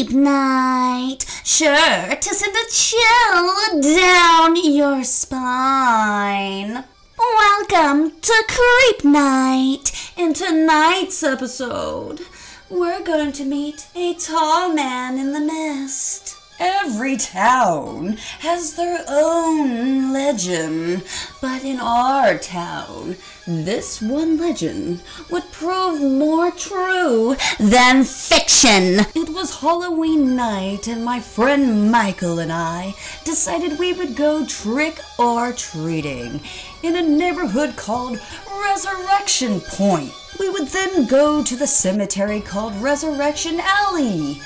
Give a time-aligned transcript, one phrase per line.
[0.00, 6.84] Creep Night, sure to send a chill down your spine.
[7.18, 9.92] Welcome to Creep Night.
[10.16, 12.22] In tonight's episode,
[12.70, 16.39] we're going to meet a tall man in the mist.
[16.62, 21.04] Every town has their own legend,
[21.40, 23.16] but in our town,
[23.46, 25.00] this one legend
[25.30, 29.06] would prove more true than fiction.
[29.14, 35.00] It was Halloween night, and my friend Michael and I decided we would go trick
[35.18, 36.42] or treating
[36.82, 38.20] in a neighborhood called
[38.62, 40.12] Resurrection Point.
[40.38, 44.42] We would then go to the cemetery called Resurrection Alley.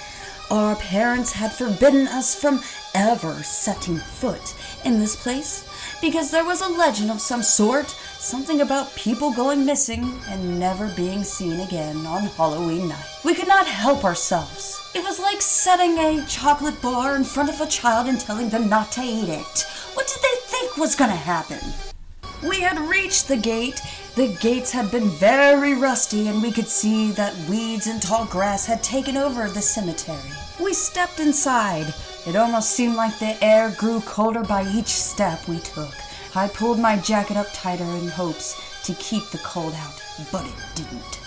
[0.51, 2.61] Our parents had forbidden us from
[2.95, 5.69] ever setting foot in this place
[6.03, 10.93] because there was a legend of some sort, something about people going missing and never
[10.95, 13.05] being seen again on Halloween night.
[13.25, 14.93] We could not help ourselves.
[14.95, 18.69] It was like setting a chocolate bar in front of a child and telling them
[18.69, 19.67] not to eat it.
[19.95, 21.61] What did they think was gonna happen?
[22.47, 23.81] We had reached the gate.
[24.17, 28.65] The gates had been very rusty, and we could see that weeds and tall grass
[28.65, 30.31] had taken over the cemetery.
[30.63, 31.93] We stepped inside.
[32.25, 35.93] It almost seemed like the air grew colder by each step we took.
[36.37, 40.55] I pulled my jacket up tighter in hopes to keep the cold out, but it
[40.77, 41.21] didn't.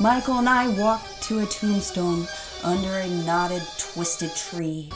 [0.00, 2.26] Michael and I walked to a tombstone
[2.64, 4.88] under a knotted, twisted tree.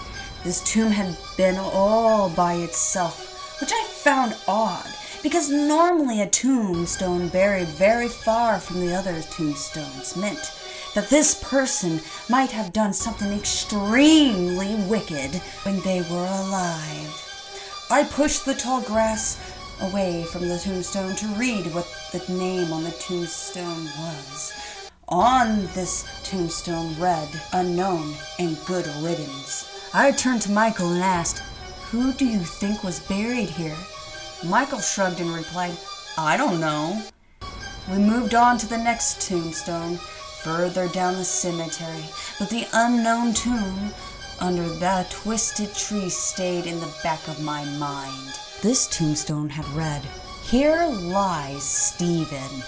[0.45, 4.89] This tomb had been all by itself, which I found odd
[5.25, 10.53] because normally a tombstone buried very far from the other tombstones meant
[10.95, 17.89] that this person might have done something extremely wicked when they were alive.
[17.91, 19.41] I pushed the tall grass
[19.81, 24.53] away from the tombstone to read what the name on the tombstone was.
[25.09, 29.91] On this tombstone read, Unknown and Good Riddance.
[29.95, 31.39] I turned to Michael and asked,
[31.91, 33.77] Who do you think was buried here?
[34.43, 35.77] Michael shrugged and replied,
[36.19, 37.01] I don't know.
[37.91, 39.97] We moved on to the next tombstone,
[40.43, 42.05] further down the cemetery,
[42.39, 43.93] but the unknown tomb
[44.41, 48.39] under that twisted tree stayed in the back of my mind.
[48.63, 50.03] This tombstone had read,
[50.43, 52.63] Here lies Stephen,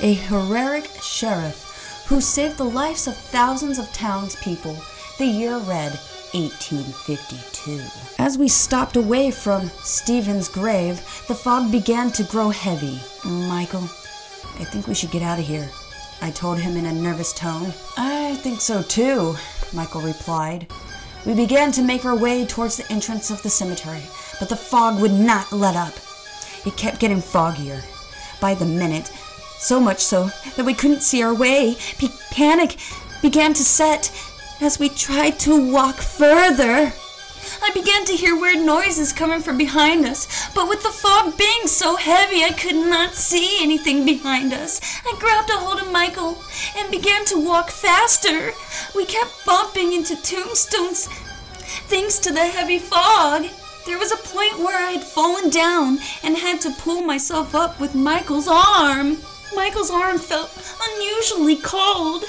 [0.00, 4.76] a heroic sheriff who saved the lives of thousands of townspeople.
[5.18, 5.98] The year read
[6.32, 7.80] 1852.
[8.18, 10.96] As we stopped away from Stephen's grave,
[11.28, 13.00] the fog began to grow heavy.
[13.24, 13.84] Michael,
[14.58, 15.68] I think we should get out of here.
[16.22, 17.72] I told him in a nervous tone.
[17.96, 19.34] I think so too,
[19.72, 20.66] Michael replied.
[21.26, 24.02] We began to make our way towards the entrance of the cemetery,
[24.38, 25.94] but the fog would not let up.
[26.66, 27.82] It kept getting foggier
[28.40, 29.08] by the minute,
[29.58, 31.76] so much so that we couldn't see our way.
[32.30, 32.76] Panic
[33.20, 34.10] began to set
[34.60, 36.92] as we tried to walk further.
[37.62, 41.66] I began to hear weird noises coming from behind us, but with the fog being
[41.66, 44.80] so heavy, I could not see anything behind us.
[45.04, 46.42] I grabbed a hold of Michael
[46.76, 48.52] and began to walk faster.
[48.94, 51.08] We kept bumping into tombstones
[51.88, 53.46] thanks to the heavy fog.
[53.86, 57.80] There was a point where I had fallen down and had to pull myself up
[57.80, 59.18] with Michael's arm.
[59.54, 60.50] Michael's arm felt
[60.94, 62.24] unusually cold.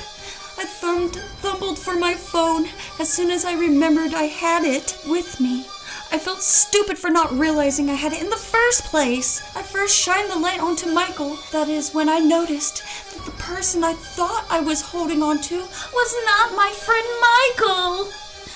[0.62, 2.68] I thumbed, thumbled for my phone
[3.00, 5.66] as soon as I remembered I had it with me.
[6.12, 9.42] I felt stupid for not realizing I had it in the first place.
[9.56, 11.40] I first shined the light onto Michael.
[11.52, 15.58] That is when I noticed that the person I thought I was holding on to
[15.58, 18.12] was not my friend Michael.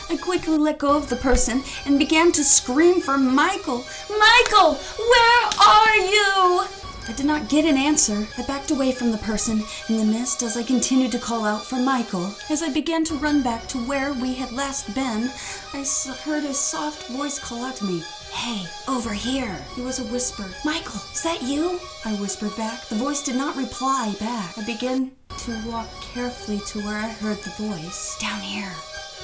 [0.08, 3.84] I quickly let go of the person and began to scream for Michael.
[4.12, 6.85] Michael, where are you?
[7.08, 8.28] I did not get an answer.
[8.36, 11.64] I backed away from the person in the mist as I continued to call out
[11.64, 12.34] for Michael.
[12.50, 15.30] As I began to run back to where we had last been,
[15.74, 15.86] I
[16.24, 18.02] heard a soft voice call out to me.
[18.32, 19.56] Hey, over here.
[19.78, 20.46] It was a whisper.
[20.66, 21.80] Michael, is that you?
[22.06, 22.86] I whispered back.
[22.86, 24.58] The voice did not reply back.
[24.58, 28.18] I began to walk carefully to where I heard the voice.
[28.20, 28.74] Down here,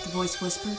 [0.03, 0.78] the voice whispered.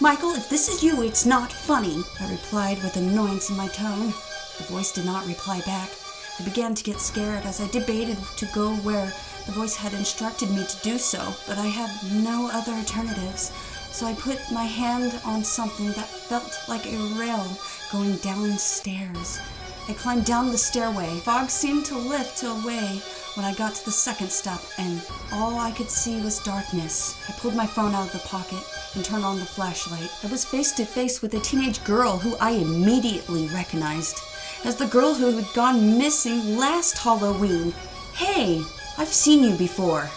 [0.00, 2.02] Michael, if this is you, it's not funny.
[2.20, 4.14] I replied with annoyance in my tone.
[4.56, 5.90] The voice did not reply back.
[6.38, 9.12] I began to get scared as I debated to go where
[9.46, 11.90] the voice had instructed me to do so, but I had
[12.22, 13.50] no other alternatives.
[13.90, 17.44] So I put my hand on something that felt like a rail
[17.90, 19.40] going downstairs.
[19.88, 21.08] I climbed down the stairway.
[21.20, 23.00] Fog seemed to lift away
[23.34, 25.02] when I got to the second step, and
[25.32, 27.16] all I could see was darkness.
[27.28, 28.62] I pulled my phone out of the pocket
[28.94, 30.10] and turned on the flashlight.
[30.22, 34.18] I was face to face with a teenage girl who I immediately recognized
[34.64, 37.72] as the girl who had gone missing last Halloween.
[38.14, 38.62] Hey,
[38.96, 40.10] I've seen you before.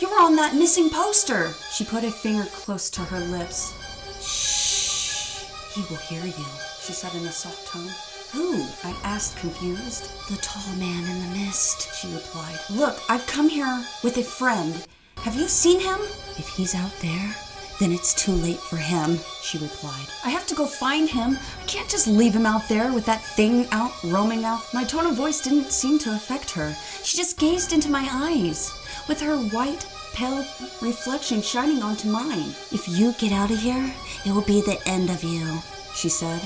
[0.00, 1.52] You were on that missing poster.
[1.72, 3.74] She put a finger close to her lips.
[4.22, 5.44] Shh.
[5.74, 6.46] He will hear you,
[6.80, 7.90] she said in a soft tone.
[8.32, 8.62] Who?
[8.84, 10.10] I asked, confused.
[10.28, 12.58] The tall man in the mist, she replied.
[12.70, 14.86] Look, I've come here with a friend.
[15.18, 15.98] Have you seen him?
[16.36, 17.34] If he's out there,
[17.80, 20.08] then it's too late for him, she replied.
[20.24, 21.38] I have to go find him.
[21.68, 24.62] Can't just leave him out there with that thing out roaming out.
[24.72, 26.74] My tone of voice didn't seem to affect her.
[27.04, 28.72] She just gazed into my eyes,
[29.06, 30.46] with her white, pale
[30.80, 32.54] reflection shining onto mine.
[32.72, 33.92] If you get out of here,
[34.24, 35.58] it will be the end of you,
[35.94, 36.40] she said.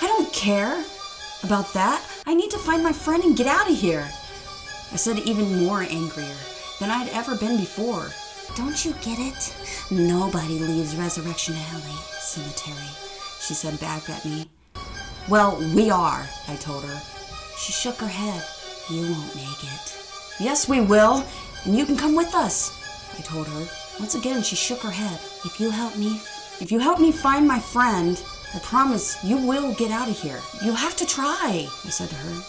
[0.00, 0.82] I don't care
[1.42, 2.02] about that.
[2.26, 4.08] I need to find my friend and get out of here.
[4.92, 6.36] I said even more angrier
[6.80, 8.08] than I'd ever been before.
[8.56, 9.54] Don't you get it?
[9.90, 12.88] Nobody leaves Resurrection Alley Cemetery,
[13.42, 14.46] she said back at me.
[15.28, 17.00] Well, we are, I told her.
[17.56, 18.42] She shook her head.
[18.90, 19.96] You won't make it.
[20.38, 21.24] Yes, we will,
[21.64, 22.78] and you can come with us,
[23.18, 23.66] I told her.
[23.98, 25.18] Once again, she shook her head.
[25.44, 26.20] If you help me,
[26.60, 28.22] if you help me find my friend,
[28.54, 30.40] I promise you will get out of here.
[30.62, 32.42] You'll have to try, I said to her.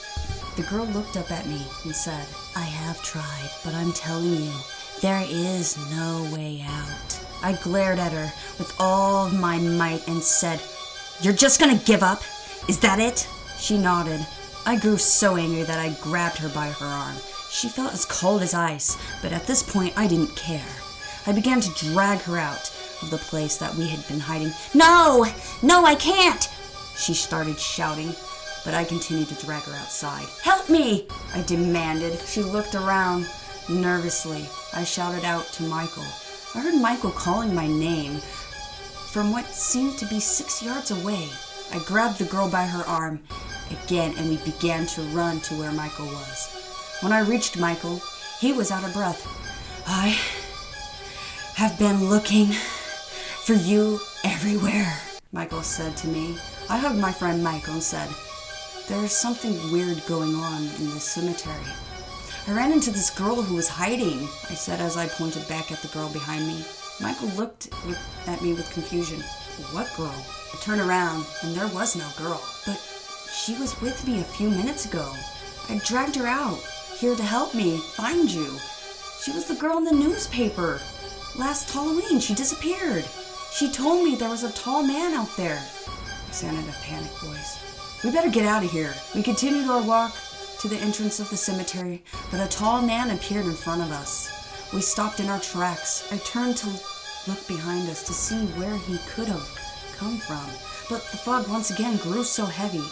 [0.58, 2.26] The girl looked up at me and said,
[2.56, 4.52] I have tried, but I'm telling you,
[5.02, 7.20] there is no way out.
[7.42, 10.60] I glared at her with all my might and said,
[11.22, 12.22] You're just gonna give up?
[12.68, 13.28] Is that it?
[13.60, 14.26] She nodded.
[14.66, 17.16] I grew so angry that I grabbed her by her arm.
[17.52, 20.66] She felt as cold as ice, but at this point I didn't care.
[21.28, 22.72] I began to drag her out
[23.04, 24.52] of the place that we had been hiding.
[24.74, 25.28] No!
[25.62, 26.50] No, I can't!
[26.98, 28.16] She started shouting,
[28.64, 30.26] but I continued to drag her outside.
[30.42, 31.08] Help me!
[31.36, 32.20] I demanded.
[32.22, 33.28] She looked around
[33.70, 34.50] nervously.
[34.74, 36.06] I shouted out to Michael.
[36.56, 38.22] I heard Michael calling my name
[39.12, 41.30] from what seemed to be six yards away.
[41.76, 43.20] I grabbed the girl by her arm
[43.70, 46.98] again and we began to run to where Michael was.
[47.02, 48.02] When I reached Michael,
[48.40, 49.28] he was out of breath.
[49.86, 50.18] I
[51.56, 52.54] have been looking
[53.44, 55.02] for you everywhere,
[55.34, 56.38] Michael said to me.
[56.70, 58.08] I hugged my friend Michael and said,
[58.88, 61.74] There is something weird going on in this cemetery.
[62.48, 65.80] I ran into this girl who was hiding, I said as I pointed back at
[65.80, 66.64] the girl behind me.
[67.02, 67.68] Michael looked
[68.28, 69.22] at me with confusion.
[69.72, 70.26] What girl?
[70.54, 72.42] I turned around, and there was no girl.
[72.66, 72.80] But
[73.34, 75.12] she was with me a few minutes ago.
[75.70, 76.60] I dragged her out,
[77.00, 78.58] here to help me find you.
[79.24, 80.82] She was the girl in the newspaper.
[81.38, 83.06] Last Halloween, she disappeared.
[83.54, 85.58] She told me there was a tall man out there.
[85.58, 88.02] I sounded a panicked voice.
[88.04, 88.94] We better get out of here.
[89.16, 90.14] We continued our walk
[90.60, 94.72] to the entrance of the cemetery, but a tall man appeared in front of us.
[94.74, 96.08] We stopped in our tracks.
[96.12, 96.68] I turned to
[97.28, 99.48] look behind us to see where he could have
[99.98, 100.46] come from,
[100.90, 102.86] but the fog once again grew so heavy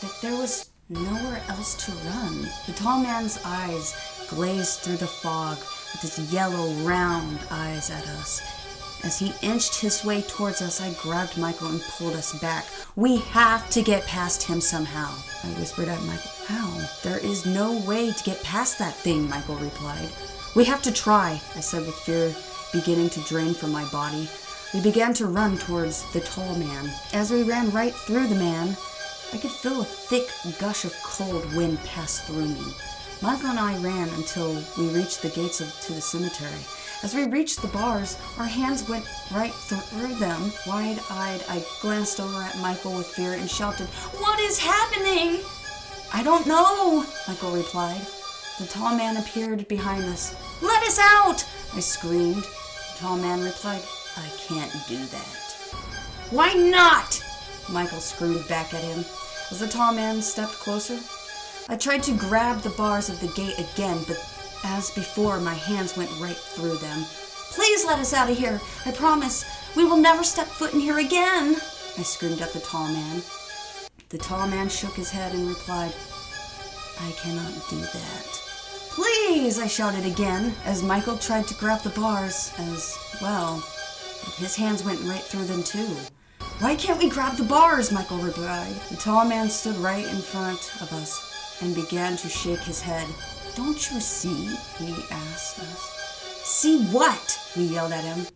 [0.00, 2.48] that there was nowhere else to run.
[2.66, 3.94] The tall man's eyes
[4.28, 8.40] glazed through the fog with his yellow, round eyes at us.
[9.04, 12.64] As he inched his way towards us, I grabbed Michael and pulled us back.
[12.96, 16.30] We have to get past him somehow, I whispered at Michael.
[16.46, 16.88] How?
[17.02, 20.08] There is no way to get past that thing, Michael replied.
[20.56, 22.34] We have to try, I said with fear
[22.72, 24.28] beginning to drain from my body.
[24.74, 26.90] We began to run towards the tall man.
[27.12, 28.76] As we ran right through the man,
[29.32, 30.28] I could feel a thick
[30.58, 32.74] gush of cold wind pass through me.
[33.22, 36.60] Michael and I ran until we reached the gates of, to the cemetery.
[37.02, 40.52] As we reached the bars, our hands went right through them.
[40.66, 43.86] Wide eyed, I glanced over at Michael with fear and shouted,
[44.18, 45.40] What is happening?
[46.12, 48.06] I don't know, Michael replied.
[48.58, 50.34] The tall man appeared behind us.
[50.62, 51.44] Let us out!
[51.74, 52.42] I screamed.
[52.42, 53.82] The tall man replied,
[54.16, 55.46] I can't do that.
[56.30, 57.22] Why not?
[57.68, 59.04] Michael screamed back at him.
[59.50, 60.98] As the tall man stepped closer,
[61.68, 64.16] I tried to grab the bars of the gate again, but
[64.64, 67.04] as before, my hands went right through them.
[67.50, 68.60] Please let us out of here.
[68.86, 69.44] I promise
[69.76, 71.56] we will never step foot in here again.
[71.98, 73.22] I screamed at the tall man.
[74.08, 75.92] The tall man shook his head and replied,
[76.98, 78.45] I cannot do that.
[78.96, 83.62] Please, I shouted again as Michael tried to grab the bars as well,
[84.24, 85.94] but his hands went right through them too.
[86.60, 87.92] Why can't we grab the bars?
[87.92, 88.72] Michael replied.
[88.88, 93.06] The tall man stood right in front of us and began to shake his head.
[93.54, 94.46] Don't you see?
[94.78, 96.40] he asked us.
[96.42, 97.38] See what?
[97.54, 98.26] We yelled at him.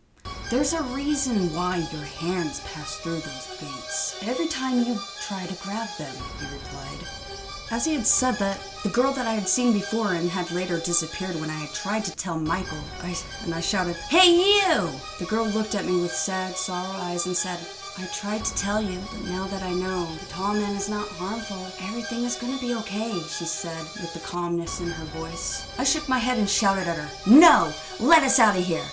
[0.51, 4.23] There's a reason why your hands pass through those gates.
[4.29, 7.30] Every time you try to grab them, he replied.
[7.73, 10.79] As he had said that, the girl that I had seen before and had later
[10.81, 14.91] disappeared when I had tried to tell Michael, I, and I shouted, Hey, you!
[15.21, 17.61] The girl looked at me with sad, sorrow eyes and said,
[17.97, 21.07] I tried to tell you, but now that I know the tall man is not
[21.11, 25.73] harmful, everything is gonna be okay, she said with the calmness in her voice.
[25.79, 27.73] I shook my head and shouted at her, No!
[28.01, 28.87] Let us out of here!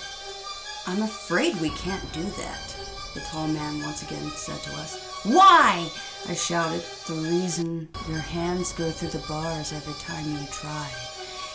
[0.85, 2.75] I'm afraid we can't do that,
[3.15, 5.23] the tall man once again said to us.
[5.23, 5.89] Why?
[6.29, 6.83] I shouted.
[7.07, 10.89] The reason your hands go through the bars every time you try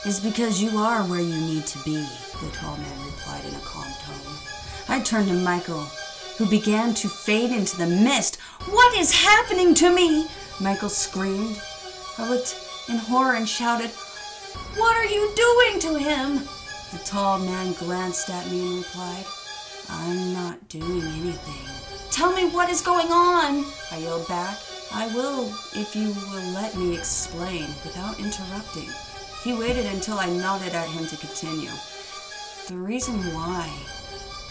[0.06, 2.06] is because you are where you need to be,
[2.40, 4.34] the tall man replied in a calm tone.
[4.88, 5.82] I turned to Michael,
[6.38, 8.36] who began to fade into the mist.
[8.70, 10.26] What is happening to me?
[10.58, 11.60] Michael screamed.
[12.16, 12.56] I looked
[12.88, 13.90] in horror and shouted,
[14.76, 16.48] What are you doing to him?
[16.92, 19.26] The tall man glanced at me and replied,
[19.88, 22.10] I'm not doing anything.
[22.10, 24.58] Tell me what is going on, I yelled back.
[24.92, 28.88] I will if you will let me explain without interrupting.
[29.42, 31.70] He waited until I nodded at him to continue.
[32.68, 33.68] The reason why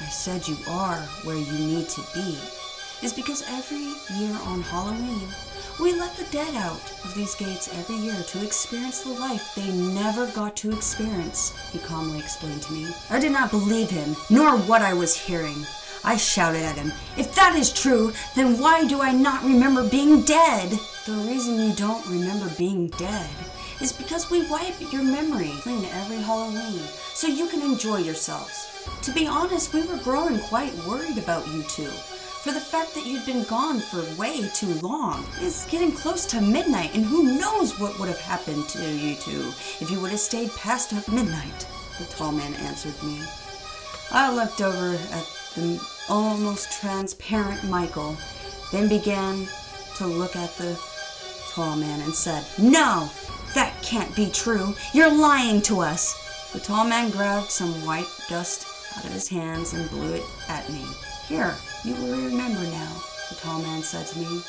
[0.01, 2.37] I said you are where you need to be
[3.03, 5.27] is because every year on Halloween,
[5.79, 9.71] we let the dead out of these gates every year to experience the life they
[9.71, 12.87] never got to experience, he calmly explained to me.
[13.09, 15.65] I did not believe him, nor what I was hearing.
[16.03, 20.21] I shouted at him, If that is true, then why do I not remember being
[20.21, 20.69] dead?
[21.05, 23.29] The reason you don't remember being dead
[23.81, 26.81] is because we wipe your memory clean every Halloween
[27.13, 28.85] so you can enjoy yourselves.
[29.03, 31.91] To be honest, we were growing quite worried about you two.
[32.41, 36.41] For the fact that you'd been gone for way too long is getting close to
[36.41, 40.19] midnight, and who knows what would have happened to you two if you would have
[40.19, 41.67] stayed past midnight,
[41.99, 43.21] the tall man answered me.
[44.09, 45.79] I looked over at the
[46.09, 48.17] almost transparent Michael,
[48.71, 49.47] then began
[49.97, 50.79] to look at the
[51.51, 53.07] tall man and said, No,
[53.53, 54.73] that can't be true.
[54.95, 56.49] You're lying to us.
[56.53, 58.65] The tall man grabbed some white dust
[58.97, 60.83] out of his hands and blew it at me.
[61.31, 62.91] Here, you will remember now,
[63.29, 64.41] the tall man said to me.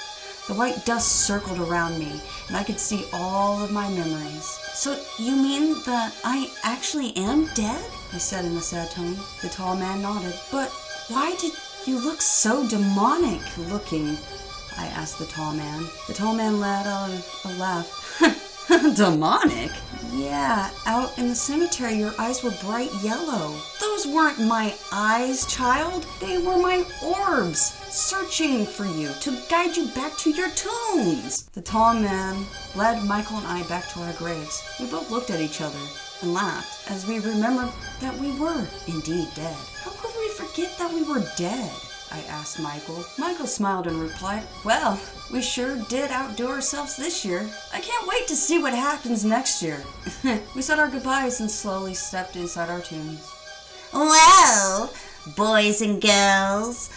[0.48, 4.42] The white dust circled around me, and I could see all of my memories.
[4.74, 7.88] So, you mean that I actually am dead?
[8.12, 9.14] I said in a sad tone.
[9.42, 10.34] The tall man nodded.
[10.50, 10.70] But
[11.06, 11.52] why did
[11.86, 14.16] you look so demonic looking?
[14.76, 15.84] I asked the tall man.
[16.08, 17.10] The tall man let out
[17.44, 18.18] a laugh.
[18.96, 19.70] Demonic?
[20.12, 23.54] Yeah, out in the cemetery, your eyes were bright yellow.
[23.92, 26.06] Those weren't my eyes, child.
[26.18, 31.42] They were my orbs, searching for you to guide you back to your tombs.
[31.52, 34.62] The tall man led Michael and I back to our graves.
[34.80, 35.78] We both looked at each other
[36.22, 37.70] and laughed as we remembered
[38.00, 39.56] that we were indeed dead.
[39.84, 41.70] How could we forget that we were dead?
[42.10, 43.04] I asked Michael.
[43.18, 44.98] Michael smiled and replied, Well,
[45.30, 47.46] we sure did outdo ourselves this year.
[47.74, 49.82] I can't wait to see what happens next year.
[50.56, 53.31] we said our goodbyes and slowly stepped inside our tombs.
[53.92, 54.92] Well,
[55.36, 56.88] boys and girls,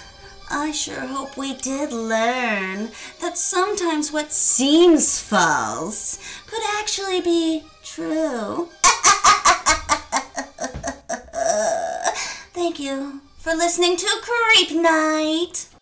[0.50, 8.70] I sure hope we did learn that sometimes what seems false could actually be true.
[12.54, 15.75] Thank you for listening to Creep Night.